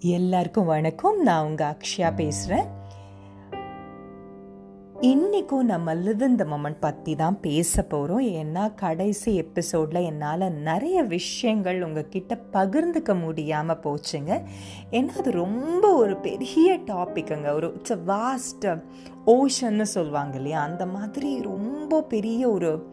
எல்லாருக்கும் 0.00 0.64
வணக்கம். 0.64 1.22
நான் 1.22 1.44
உங்க 1.44 1.76
அக்ஷயா 1.76 2.10
பேசுறேன். 2.16 2.66
இன்னைக்கும் 5.00 5.62
நம்ம 5.62 5.94
லிவ் 5.94 6.20
இந்த 6.20 6.44
மொமெண்ட் 6.44 6.76
பற்றி 6.80 7.14
தான் 7.14 7.40
பேச 7.40 7.82
போகிறோம் 7.82 8.26
ஏன்னா 8.26 8.74
கடைசி 8.74 9.34
எபிசோடில் 9.34 10.02
என்னால் 10.02 10.52
நிறைய 10.52 11.02
விஷயங்கள் 11.02 11.82
உங்ககிட்ட 11.82 12.38
பகிர்ந்துக்க 12.52 13.20
முடியாமல் 13.20 13.80
போச்சுங்க. 13.82 14.42
ஏன்னா 14.90 15.08
அது 15.08 15.30
ரொம்ப 15.30 15.94
ஒரு 15.94 16.16
பெரிய 16.16 16.78
டாப்பிக்குங்க 16.86 17.52
ஒரு 17.52 17.72
இட்ஸ் 17.74 18.08
அ 18.08 18.14
வாஸ்ட் 18.14 18.82
ஓஷன்னு 19.26 19.82
சொல்லுவாங்க 19.82 20.36
இல்லையா? 20.36 20.62
அந்த 20.62 20.86
மாதிரி 20.86 21.42
ரொம்ப 21.42 22.02
பெரிய 22.02 22.50
ஒரு 22.50 22.88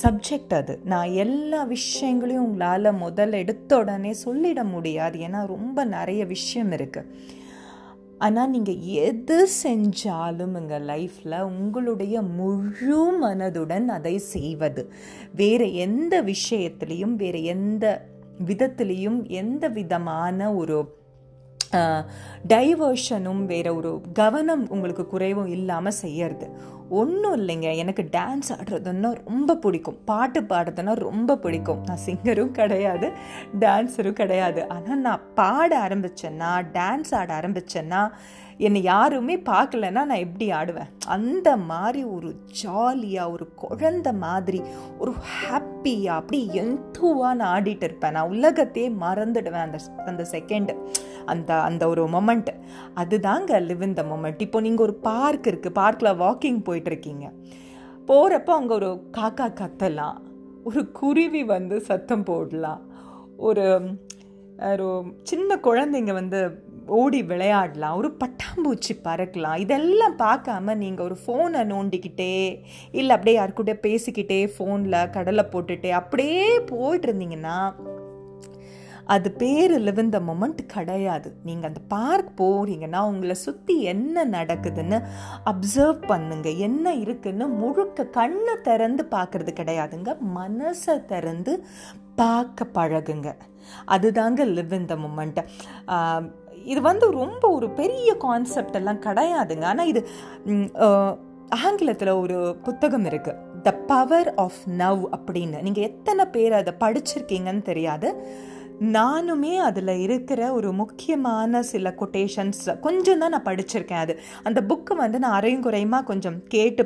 சப்ஜெக்ட் 0.00 0.54
அது. 0.54 0.74
நான் 0.84 1.10
எல்லா 1.24 1.60
விஷயங்களையும் 1.64 2.44
உங்களால் 2.44 2.98
முதல்ல 3.02 3.40
எடுத்த 3.44 3.78
உடனே 3.78 4.12
சொல்லிட 4.24 4.60
முடியாது. 4.64 5.18
ஏன்னா 5.18 5.40
ரொம்ப 5.46 5.84
நிறைய 5.84 6.24
விஷயம் 6.24 6.72
இருக்குது 6.72 7.10
ஆனால் 8.18 8.50
நீங்கள் 8.50 8.82
எது 9.06 9.36
செஞ்சாலும் 9.64 10.54
எங்கள் 10.60 10.84
லைஃப்பில் 10.84 11.36
உங்களுடைய 11.40 12.22
முழு 12.22 12.98
மனதுடன் 13.22 13.88
அதை 13.88 14.18
செய்வது. 14.18 14.82
வேறு 15.34 15.66
எந்த 15.74 16.22
விஷயத்துலேயும் 16.22 17.14
வேறு 17.14 17.40
எந்த 17.44 17.84
விதத்துலேயும் 18.44 19.20
எந்த 19.28 19.68
விதமான 19.68 20.54
ஒரு 20.54 21.00
டைவர்ஷனும் 22.48 23.42
வேற 23.44 23.74
ஒரு 23.74 23.90
கவனம் 24.12 24.64
உங்களுக்கு 24.70 25.06
குறைவும் 25.06 25.46
இல்லாமல் 25.46 26.00
செய்யறது. 26.00 26.46
ஒன்றும் 27.00 27.36
இல்லைங்க. 27.36 27.68
எனக்கு 27.82 28.02
டான்ஸ் 28.16 28.50
ஆடுறதுன்னா 28.56 29.10
ரொம்ப 29.24 29.56
பிடிக்கும். 29.64 29.98
பாட்டு 30.04 30.40
பாடுறதுன்னா 30.40 30.94
ரொம்ப 31.06 31.38
பிடிக்கும். 31.44 31.82
நான் 31.86 32.04
சிங்கரும் 32.06 32.56
கிடையாது 32.60 33.08
டான்ஸரும் 33.60 34.18
கிடையாது. 34.20 34.60
ஆனால் 34.68 35.02
நான் 35.08 35.26
பாட 35.34 35.70
ஆரம்பித்தேன்னா 35.86 36.52
டான்ஸ் 36.78 37.12
ஆட 37.20 37.30
ஆரம்பித்தேன்னா 37.40 38.02
என்னை 38.66 38.80
யாருமே 38.82 39.34
பார்க்கலன்னா 39.48 40.02
நான் 40.10 40.22
எப்படி 40.24 40.46
ஆடுவேன்? 40.58 40.90
அந்த 41.14 41.48
மாதிரி 41.70 42.00
ஒரு 42.16 42.30
ஜாலியாக 42.60 43.32
ஒரு 43.34 43.46
குழந்த 43.62 44.08
மாதிரி 44.24 44.60
ஒரு 45.02 45.12
ஹாப்பியாக 45.36 46.18
அப்படி 46.20 46.40
எந்துவாக 46.62 47.32
நான் 47.40 47.52
ஆடிட்டு 47.54 47.86
இருப்பேன். 47.88 48.14
நான் 48.16 48.32
உலகத்தையே 48.34 48.88
மறந்துடுவேன் 49.04 49.66
அந்த 49.66 49.78
அந்த 50.10 50.24
செகண்டு 50.34 50.74
அந்த 51.32 51.50
அந்த 51.68 51.82
ஒரு 51.92 52.04
மொமெண்ட் 52.14 52.52
அதுதாங்க 53.02 53.60
லிவ் 53.68 53.84
இன் 53.86 53.98
த 54.00 54.04
மொமெண்ட் 54.12 54.44
இப்போ 54.46 54.60
நீங்கள் 54.66 54.86
ஒரு 54.86 54.94
பார்க் 55.08 55.48
இருக்குது 55.52 55.78
பார்க்கில் 55.80 56.18
வாக்கிங் 56.24 56.62
போயிட்டுருக்கீங்க. 56.68 57.26
போகிறப்போ 58.10 58.52
அங்கே 58.60 58.74
ஒரு 58.80 58.90
காக்கா 59.18 59.46
கத்தலாம். 59.60 60.18
ஒரு 60.68 60.80
குருவி 61.00 61.44
வந்து 61.54 61.76
சத்தம் 61.90 62.26
போடலாம். 62.30 62.82
ஒரு 63.48 63.64
ஒரு 64.72 64.88
சின்ன 65.30 65.56
குழந்தைங்க 65.66 66.12
வந்து 66.12 66.40
ஓடி 66.86 67.22
விளையாடலாம் 67.22 67.96
ஒரு 67.96 68.16
பட்டாம்பூச்சி 68.20 68.94
பறக்கலாம். 69.04 69.56
இதெல்லாம் 69.56 70.18
பார்க்காம 70.18 70.74
நீங்கள் 70.74 71.04
ஒரு 71.04 71.16
ஃபோனை 71.26 71.62
நோண்டிக்கிட்டே 71.72 72.62
இல்லை 72.90 73.16
அப்படியே 73.16 73.38
யாருக்கூட 73.38 73.74
பேசிக்கிட்டே 73.86 74.50
ஃபோனில் 74.58 75.10
கடலை 75.10 75.44
போட்டுட்டே 75.52 75.90
அப்படியே 75.90 76.60
போயிட்டு 76.60 77.08
இருந்தீங்கன்னா 77.08 77.56
அது 79.04 79.32
பேர் 79.32 79.72
லிவ் 79.80 80.10
த 80.10 80.20
மொமெண்ட் 80.20 80.60
கிடையாது. 80.66 81.36
நீங்கள் 81.42 81.68
அந்த 81.68 81.80
பார்க் 81.88 82.28
போகிறீங்கன்னா 82.40 83.00
உங்களை 83.00 83.34
சுற்றி 83.34 83.80
என்ன 83.82 84.24
நடக்குதுன்னு 84.24 84.98
அப்சர்வ் 85.44 86.06
பண்ணுங்க. 86.06 86.48
என்ன 86.48 86.94
இருக்குன்னு 86.94 87.48
முழுக்க 87.48 88.04
கண்ணை 88.04 88.54
திறந்து 88.62 89.04
பார்க்குறது 89.10 89.52
கிடையாதுங்க. 89.60 90.16
மனசை 90.36 91.04
திறந்து 91.06 91.64
பார்க்க 92.14 92.66
பழகுங்க. 92.74 93.34
அதுதாங்க 93.88 94.44
லிவ் 94.56 94.72
இன் 94.72 94.86
த 94.86 94.96
மூமெண்ட்டு 94.96 95.42
இது 96.72 96.80
வந்து 96.90 97.06
ரொம்ப 97.20 97.42
ஒரு 97.56 97.68
பெரிய 97.80 98.10
கான்செப்ட் 98.26 98.78
எல்லாம் 98.80 99.02
கிடையாதுங்க. 99.06 99.66
ஆனால் 99.72 99.90
இது 99.92 100.02
ஆங்கிலத்தில் 101.66 102.18
ஒரு 102.22 102.38
புத்தகம் 102.66 103.06
இருக்குது 103.10 103.60
த 103.66 103.72
பவர் 103.90 104.30
ஆஃப் 104.44 104.62
நவ் 104.82 105.02
அப்படின்னு. 105.16 105.58
நீங்கள் 105.66 105.86
எத்தனை 105.88 106.24
பேர் 106.36 106.54
அதை 106.60 106.72
படிச்சிருக்கீங்கன்னு 106.84 107.62
தெரியாது. 107.70 108.08
நானுமே 108.96 109.54
அதில் 109.66 109.94
இருக்கிற 110.06 110.40
ஒரு 110.58 110.70
முக்கியமான 110.80 111.62
சில 111.72 111.90
கொட்டேஷன்ஸ் 112.00 112.64
கொஞ்சம் 112.86 113.20
தான் 113.22 113.32
நான் 113.34 113.48
படிச்சிருக்கேன் 113.50 114.02
அது. 114.04 114.14
அந்த 114.48 114.60
புக்கு 114.70 114.94
வந்து 115.02 115.18
நான் 115.24 115.38
அரையும் 115.38 115.64
குறையுமா 115.66 116.00
கொஞ்சம் 116.10 116.38
கேட்டு 116.54 116.84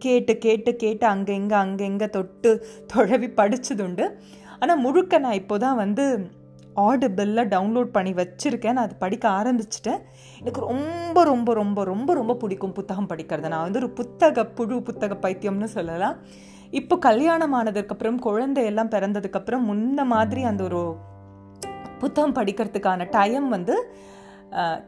கேட்டு 0.00 0.32
கேட்டு 0.44 0.70
கேட்டு 0.82 1.04
அங்கே 1.10 1.34
இங்கே 1.40 1.56
அங்கே 1.64 1.84
இங்கே 1.90 2.08
தொட்டு 2.16 2.50
தொழவி 2.92 3.28
படித்ததுண்டு 3.40 4.06
ஆனால் 4.60 4.82
முழுக்க 4.84 5.18
நான் 5.24 5.38
இப்போ 5.40 5.56
தான் 5.64 5.78
வந்து 5.82 6.04
ஆடிபிளில் 6.76 7.48
டவுன்லோட் 7.48 7.92
பண்ணி 7.96 8.12
வச்சுருக்கேன். 8.12 8.72
நான் 8.72 8.84
அது 8.84 8.94
படிக்க 8.94 9.28
ஆரம்பிச்சிட்டேன். 9.28 9.98
எனக்கு 10.38 10.60
ரொம்ப 10.60 11.24
ரொம்ப 11.24 11.54
ரொம்ப 11.54 11.84
ரொம்ப 11.84 12.14
ரொம்ப 12.14 12.34
பிடிக்கும் 12.34 12.72
புத்தகம் 12.72 13.08
படிக்கிறது. 13.08 13.48
நான் 13.48 13.62
வந்து 13.62 13.78
ஒரு 13.78 13.90
புத்தக 13.90 14.46
புழு 14.46 14.82
புத்தக 14.82 15.28
பைத்தியம்னு 15.28 15.64
சொல்லலாம். 15.64 16.16
இப்போ 16.70 16.98
கல்யாணம் 16.98 17.54
ஆனதுக்கப்புறம் 17.54 18.18
குழந்தையெல்லாம் 18.18 18.88
பிறந்ததுக்கப்புறம் 18.88 19.64
முன்ன 19.70 20.04
மாதிரி 20.04 20.42
அந்த 20.42 20.64
ஒரு 20.64 20.96
புத்தகம் 21.98 22.34
படிக்கிறதுக்கான 22.34 23.06
டைம் 23.10 23.48
வந்து 23.48 23.94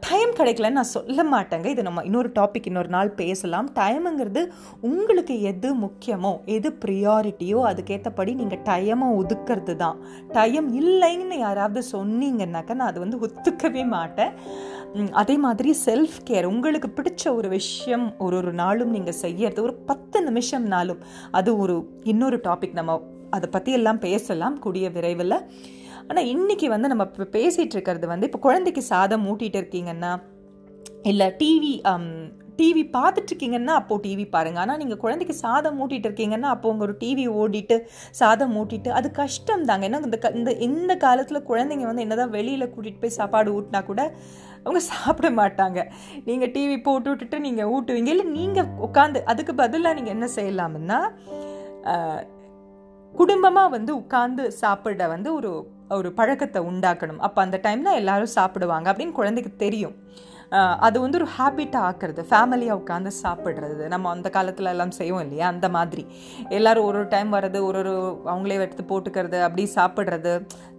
டைம் 0.05 0.31
கிடைக்கலன்னு 0.37 0.79
நான் 0.79 0.93
சொல்ல 0.95 1.23
மாட்டேங்க. 1.31 1.67
இது 1.73 1.81
நம்ம 1.87 2.03
இன்னொரு 2.07 2.29
டாபிக் 2.37 2.67
இன்னொரு 2.69 2.91
நாள் 2.95 3.09
பேசலாம். 3.21 3.67
டைமுங்கிறது 3.79 4.41
உங்களுக்கு 4.89 5.35
எது 5.51 5.69
முக்கியமோ 5.83 6.31
எது 6.55 6.69
ப்ரியாரிட்டியோ 6.83 7.59
அதுக்கேற்றபடி 7.71 8.33
நீங்கள் 8.41 8.63
டைமை 8.69 9.09
ஒதுக்கிறது 9.21 9.75
தான். 9.83 9.99
டைம் 10.37 10.69
இல்லைன்னு 10.81 11.37
யாராவது 11.45 11.83
சொன்னீங்கன்னாக்கா 11.95 12.77
நான் 12.79 12.91
அது 12.91 13.05
வந்து 13.05 13.21
ஒத்துக்கவே 13.27 13.85
மாட்டேன். 13.97 14.33
அதே 15.21 15.35
மாதிரி 15.45 15.71
செல்ஃப் 15.85 16.19
கேர் 16.27 16.51
உங்களுக்கு 16.53 16.89
பிடிச்ச 16.97 17.23
ஒரு 17.39 17.47
விஷயம் 17.57 18.05
ஒரு 18.25 18.35
ஒரு 18.41 18.53
நாளும் 18.61 18.93
நீங்கள் 18.95 19.19
செய்யறது 19.23 19.61
ஒரு 19.67 19.75
பத்து 19.89 20.17
நிமிஷம்னாலும் 20.27 21.01
அது 21.39 21.51
ஒரு 21.63 21.75
இன்னொரு 22.13 22.39
டாபிக் 22.47 22.79
நம்ம 22.79 22.95
அதை 23.37 23.47
பற்றி 23.55 23.71
எல்லாம் 23.79 23.99
பேசலாம் 24.05 24.55
கூடிய 24.65 24.89
விரைவில். 24.97 25.37
ஆனால் 26.09 26.27
இன்றைக்கி 26.33 26.67
வந்து 26.67 26.87
நம்ம 26.87 27.05
இப்போ 27.11 27.25
பேசிகிட்டு 27.37 27.75
இருக்கிறது 27.75 28.07
வந்து 28.07 28.25
இப்போ 28.25 28.39
குழந்தைக்கு 28.39 28.81
சாதம் 28.93 29.25
ஊட்டிகிட்டு 29.31 29.59
இருக்கீங்கன்னா 29.61 30.11
இல்லை 31.03 31.27
டிவி 31.39 31.71
டிவி 32.59 32.83
பார்த்துட்ருக்கீங்கன்னா 32.93 33.73
அப்போது 33.79 34.01
டிவி 34.05 34.23
பாருங்கள் 34.35 34.61
ஆனால் 34.61 34.79
நீங்கள் 34.81 34.99
குழந்தைக்கு 35.03 35.33
சாதம் 35.41 35.75
மூட்டிகிட்டு 35.79 36.07
இருக்கீங்கன்னா 36.09 36.49
அப்போ 36.53 36.67
உங்கள் 36.71 36.85
ஒரு 36.87 36.95
டிவி 37.01 37.25
ஓடிட்டு 37.41 37.75
சாதம் 38.11 38.53
மூட்டிட்டு 38.55 38.89
அது 38.89 39.11
கஷ்டம் 39.11 39.65
தாங்க 39.65 39.87
ஏன்னா 39.87 39.99
இந்த 40.07 40.31
இந்த 40.33 40.51
இந்த 40.67 40.95
காலத்தில் 40.95 41.47
குழந்தைங்க 41.49 41.85
வந்து 41.85 42.05
என்னதான் 42.05 42.33
வெளியில் 42.37 42.71
கூட்டிகிட்டு 42.75 43.03
போய் 43.03 43.17
சாப்பாடு 43.19 43.51
ஊட்டினா 43.57 43.81
கூட 43.85 44.01
அவங்க 44.63 44.79
சாப்பிட 44.93 45.29
மாட்டாங்க. 45.31 45.79
நீங்கள் 46.25 46.51
டிவி 46.55 46.77
போட்டு 46.81 47.09
விட்டுட்டு 47.09 47.37
நீங்கள் 47.39 47.69
ஊட்டுவீங்க. 47.75 48.11
இல்லை 48.15 48.25
நீங்கள் 48.39 48.71
உட்காந்து 48.87 49.19
அதுக்கு 49.33 49.55
பதிலாக 49.55 49.97
நீங்கள் 49.99 50.15
என்ன 50.15 50.29
செய்யலாம்னா 50.35 50.99
குடும்பமாக 53.13 53.69
வந்து 53.69 53.91
உட்காந்து 54.01 54.43
சாப்பிட 54.61 55.05
வந்து 55.07 55.29
ஒரு 55.33 55.51
ஒரு 55.95 56.09
பழக்கத்தை 56.19 56.61
உண்டாக்கணும். 56.69 57.21
அப்போ 57.27 57.39
அந்த 57.45 57.57
டைமில் 57.65 57.99
எல்லாரும் 58.01 58.35
சாப்பிடுவாங்க 58.39 58.87
அப்படின்னு 58.91 59.19
குழந்தைக்கு 59.19 59.51
தெரியும். 59.65 59.95
அது 60.87 60.97
வந்து 61.03 61.17
ஒரு 61.19 61.27
ஹேபிட்டாக 61.35 61.87
ஆக்கிறது. 61.87 62.21
ஃபேமிலியாக 62.29 62.79
உட்காந்து 62.81 63.11
சாப்பிட்றது. 63.23 63.83
நம்ம 63.93 64.09
அந்த 64.15 64.27
காலத்தில் 64.35 64.71
எல்லாம் 64.73 64.93
செய்வோம் 64.99 65.23
இல்லையா? 65.25 65.47
அந்த 65.53 65.67
மாதிரி. 65.75 66.03
எல்லோரும் 66.57 66.87
ஒரு 66.89 66.97
ஒரு 67.01 67.09
டைம் 67.15 67.33
வர்றது 67.35 67.59
ஒரு 67.69 67.79
ஒரு 67.81 67.95
அவங்களே 68.31 68.59
எடுத்து 68.65 68.85
போட்டுக்கிறது 68.91 69.39
அப்படி 69.47 69.63
சாப்பிட்றது 69.79 70.33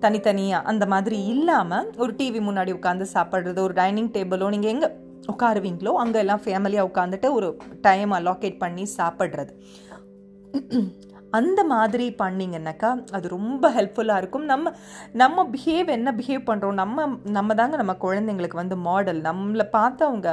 தனித்தனியாக 0.04 0.68
அந்த 0.72 0.86
மாதிரி 0.92 1.18
இல்லாமல் 1.34 1.91
ஒரு 2.04 2.14
டிவி 2.20 2.42
முன்னாடி 2.48 2.72
உட்காந்து 2.78 3.08
சாப்பிட்றது 3.16 3.60
ஒரு 3.66 3.76
டைனிங் 3.80 4.10
டேபிளோ 4.16 4.48
நீங்கள் 4.54 4.74
எங்கே 4.74 4.91
உட்காருவீங்களோ 5.32 5.92
அங்கே 6.04 6.18
எல்லாம் 6.24 6.42
ஃபேமிலியாக 6.44 6.88
உட்காந்துட்டு 6.91 7.30
ஒரு 7.38 7.50
டைம் 7.86 8.12
அலோகேட் 8.20 8.58
பண்ணி 8.64 8.86
சாப்பிட்றது. 8.98 9.52
அந்த 11.31 11.60
மாதிரி 11.65 12.15
பண்ணிங்கன்னாக்கா 12.22 12.91
அது 13.13 13.27
ரொம்ப 13.28 13.71
ஹெல்ப்ஃபுல்லாக 13.71 14.16
இருக்கும். 14.16 14.45
நம்ம 14.45 14.72
நம்ம 15.13 15.45
பிஹேவ் 15.54 15.89
என்ன 15.97 16.13
பிஹேவ் 16.13 16.48
பண்ணுறோம் 16.51 16.80
நம்ம 16.83 17.07
நம்ம 17.25 17.54
தாங்க 17.54 17.77
நம்ம 17.77 17.97
குழந்தைங்களுக்கு 18.04 18.63
வந்து 18.63 18.77
மாடல் 18.77 19.21
நம்மளை 19.21 19.66
பார்த்து 19.71 20.04
அவங்க 20.04 20.28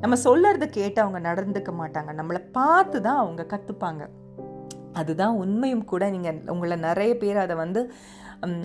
நம்ம 0.00 0.16
சொல்லறது 0.24 0.66
கேட்டு 0.70 0.98
அவங்க 1.02 1.20
நடந்துக்க 1.28 1.72
மாட்டாங்க. 1.82 2.10
நம்மளை 2.20 2.40
பார்த்து 2.52 3.02
தான் 3.02 3.20
அவங்க 3.24 3.42
கற்றுப்பாங்க 3.52 4.02
அதுதான் 4.92 5.34
உண்மையும் 5.34 5.84
கூட. 5.84 6.10
நீங்கள் 6.10 6.40
உங்களை 6.46 6.76
நிறைய 6.88 7.16
பேர் 7.16 7.44
அதை 7.44 7.56
வந்து 7.64 7.82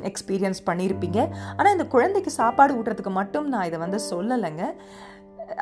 எக்ஸ்பீரியன்ஸ் 0.10 0.62
பண்ணியிருப்பீங்க 0.70 1.20
ஆனால் 1.56 1.72
இந்த 1.72 1.86
குழந்தைக்கு 1.86 2.32
சாப்பாடு 2.42 2.74
ஊட்டுறதுக்கு 2.74 3.14
மட்டும் 3.22 3.48
நான் 3.48 3.66
இதை 3.66 3.80
வந்து 3.80 4.00
சொல்லலைங்க. 4.12 4.66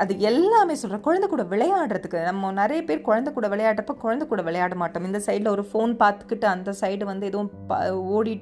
அது 0.01 0.19
எல்லாமே 0.19 0.74
சொல்கிறேன் 0.74 1.01
குழந்தை 1.01 1.30
கூட 1.30 1.44
விளையாடுறதுக்கு 1.44 2.24
நம்ம 2.24 2.51
நிறைய 2.51 2.83
பேர் 2.83 3.01
குழந்தை 3.01 3.33
கூட 3.33 3.47
விளையாடுறப்ப 3.47 3.95
குழந்தை 3.97 4.27
கூட 4.27 4.41
விளையாட 4.41 4.75
மாட்டோம். 4.75 5.06
இந்த 5.06 5.19
சைடில் 5.27 5.53
ஒரு 5.56 5.65
ஃபோன் 5.71 5.94
பார்த்துக்கிட்டு 6.03 6.45
அந்த 6.45 6.74
சைடு 6.81 7.03
வந்து 7.03 7.25
எதுவும் 7.25 7.51
ப 7.68 7.80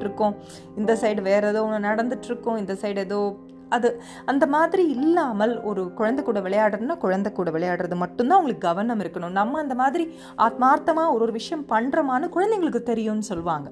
இருக்கோம் 0.03 0.35
இந்த 0.77 0.93
சைடு 1.01 1.21
வேறு 1.21 1.47
ஏதோ 1.47 1.63
ஒன்று 1.63 1.87
நடந்துட்டுருக்கோம். 1.89 2.57
இந்த 2.57 2.73
சைடு 2.81 2.97
ஏதோ 2.97 3.21
அது 3.69 4.01
அந்த 4.25 4.45
மாதிரி 4.47 4.89
இல்லாமல் 4.89 5.53
ஒரு 5.63 5.93
குழந்தை 5.93 6.21
கூட 6.25 6.39
விளையாடுறதுன்னா 6.41 6.97
குழந்தை 6.97 7.31
கூட 7.31 7.51
விளையாடுறது 7.51 7.95
மட்டும்தான் 7.95 8.37
அவங்களுக்கு 8.37 8.67
கவனம் 8.67 8.99
இருக்கணும். 8.99 9.37
நம்ம 9.39 9.59
அந்த 9.59 9.75
மாதிரி 9.75 10.05
ஆத்மார்த்தமாக 10.37 11.13
ஒரு 11.13 11.23
ஒரு 11.27 11.31
விஷயம் 11.31 11.65
பண்ணுறோமான்னு 11.69 12.29
குழந்தைங்களுக்கு 12.35 12.83
தெரியும்னு 12.83 13.29
சொல்லுவாங்க. 13.31 13.69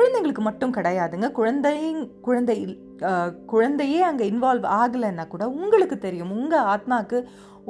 குழந்தைங்களுக்கு 0.00 0.42
மட்டும் 0.48 0.74
கிடையாதுங்க. 0.78 1.28
குழந்தை 1.40 1.76
குழந்தை 2.26 2.56
குழந்தையே 3.52 4.00
அங்கே 4.08 4.24
இன்வால்வ் 4.30 4.66
ஆகலைன்னா 4.80 5.24
கூட 5.34 5.44
உங்களுக்கு 5.60 5.96
தெரியும். 6.04 6.34
உங்கள் 6.40 6.66
ஆத்மாக்கு 6.72 7.18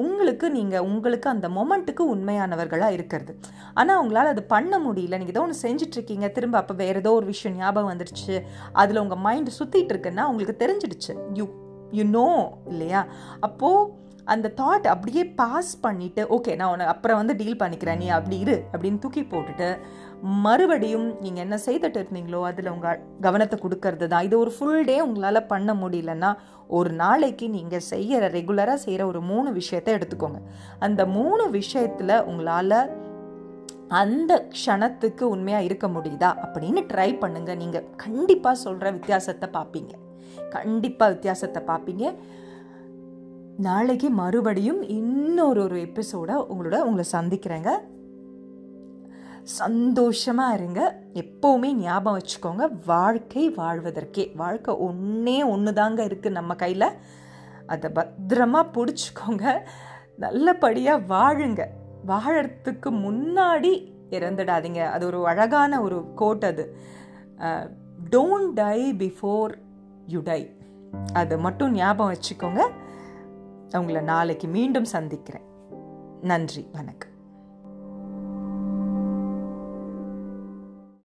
உங்களுக்கு 0.02 0.46
நீங்கள் 0.56 0.84
உங்களுக்கு 0.90 1.28
அந்த 1.32 1.46
மொமெண்ட்டுக்கு 1.56 2.02
உண்மையானவர்களாக 2.14 2.96
இருக்கிறது. 2.96 3.32
ஆனால் 3.80 4.00
உங்களால் 4.02 4.32
அது 4.32 4.42
பண்ண 4.52 4.74
முடியல. 4.84 5.18
நீங்கள் 5.20 5.34
ஏதோ 5.34 5.44
ஒன்று 5.46 5.62
செஞ்சிட்ருக்கீங்க. 5.64 6.26
திரும்ப 6.36 6.58
அப்போ 6.60 6.74
வேறு 6.82 7.00
ஏதோ 7.02 7.12
ஒரு 7.20 7.26
விஷயம் 7.32 7.56
ஞாபகம் 7.60 7.90
வந்துடுச்சு 7.92 8.36
அதில் 8.82 9.02
உங்கள் 9.04 9.22
மைண்டு 9.26 9.56
சுற்றிட்டு 9.58 9.94
இருக்குன்னா 9.94 10.26
உங்களுக்கு 10.32 10.56
தெரிஞ்சிடுச்சு. 10.62 11.14
யூ 11.38 11.46
யூ 11.98 12.04
நோ 12.18 12.28
இல்லையா? 12.72 13.02
அப்போது 13.48 13.88
அந்த 14.32 14.48
தாட் 14.60 14.86
அப்படியே 14.94 15.22
பாஸ் 15.40 15.72
பண்ணிவிட்டு 15.84 16.22
ஓகே 16.36 16.52
நான் 16.58 16.72
உன்னை 16.72 16.86
அப்புறம் 16.92 17.20
வந்து 17.20 17.34
டீல் 17.40 17.60
பண்ணிக்கிறேன். 17.62 18.00
நீ 18.02 18.08
அப்படி 18.16 18.36
இரு 18.44 18.56
அப்படின்னு 18.72 19.02
தூக்கி 19.04 19.22
போட்டுட்டு 19.32 19.68
மறுபடியும் 20.22 21.16
நீங்கள் 21.20 21.42
என்ன 21.42 21.58
செய்துட்டு 21.66 21.98
இருந்தீங்களோ 22.00 22.42
அதில் 22.42 22.68
உங்கள் 22.68 23.00
கவனத்தை 23.20 23.58
கொடுக்கறது 23.62 24.06
தான் 24.06 24.22
இது 24.22 24.38
ஒரு 24.38 24.50
ஃபுல் 24.50 24.84
டே 24.84 25.00
உங்களால் 25.00 25.46
பண்ண 25.46 25.74
முடியலன்னா 25.74 26.34
ஒரு 26.66 26.90
நாளைக்கு 26.92 27.48
நீங்கள் 27.48 27.80
செய்கிற 27.80 28.28
ரெகுலராக 28.28 28.74
செய்கிற 28.74 29.06
ஒரு 29.06 29.20
மூணு 29.20 29.52
விஷயத்தை 29.52 29.94
எடுத்துக்கோங்க. 29.94 30.40
அந்த 30.78 31.06
மூணு 31.06 31.50
விஷயத்தில் 31.50 32.24
உங்களால் 32.24 32.96
அந்த 33.88 34.48
க்ஷணத்துக்கு 34.50 35.22
உண்மையாக 35.22 35.64
இருக்க 35.64 35.88
முடியுதா? 35.88 36.30
அப்படின்னு 36.42 36.82
ட்ரை 36.92 37.18
பண்ணுங்கள் 37.18 37.56
நீங்கள் 37.56 37.88
கண்டிப்பாக 37.96 38.54
சொல்கிற 38.54 38.90
வித்தியாசத்தை 38.90 39.48
பார்ப்பீங்க 39.52 39.92
கண்டிப்பாக 40.50 41.12
வித்தியாசத்தை 41.12 41.62
பார்ப்பீங்க 41.66 42.14
நாளைக்கு 43.56 44.10
மறுபடியும் 44.10 44.82
இன்னொரு 44.82 45.62
ஒரு 45.62 45.78
எபிசோட 45.80 46.30
உங்களோட 46.52 46.78
உங்களை 46.80 47.04
சந்திக்கிறேங்க. 47.12 47.70
சந்தோஷமாக 49.42 50.54
இருங்க. 50.54 50.98
எப்போவுமே 51.12 51.72
ஞாபகம் 51.72 52.20
வச்சுக்கோங்க. 52.20 52.70
வாழ்க்கை 52.86 53.50
வாழ்வதற்கே. 53.50 54.36
வாழ்க்கை 54.36 54.74
ஒன்றே 54.74 55.42
ஒன்று 55.42 55.72
தாங்க 55.72 56.04
இருக்குது 56.04 56.30
நம்ம 56.30 56.54
கையில். 56.54 56.92
அதை 57.66 57.90
பத்திரமா 57.90 58.68
பிடிச்சிக்கோங்க. 58.72 59.60
நல்லபடியாக 60.16 61.14
வாழுங்க. 61.14 61.66
வாழறதுக்கு 62.06 62.90
முன்னாடி 62.90 63.92
இறந்துடாதீங்க. 64.10 64.84
அது 64.84 65.06
ஒரு 65.06 65.26
அழகான 65.26 65.82
ஒரு 65.82 66.14
கோட் 66.14 66.44
அது. 66.44 66.76
Don't 68.10 68.52
die 68.54 68.94
before 68.94 69.54
you 70.06 70.20
die 70.24 70.56
அதை 71.12 71.38
மட்டும் 71.38 71.72
ஞாபகம் 71.72 72.14
வச்சுக்கோங்க. 72.14 72.60
உங்களை 73.78 74.00
நாளைக்கு 74.02 74.48
மீண்டும் 74.48 74.84
சந்திக்கிறேன். 74.84 75.44
நன்றி. 76.20 76.68
வணக்கம். 76.72 77.09